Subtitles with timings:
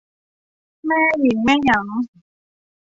[0.85, 1.87] แม่หญิงแม่หยัง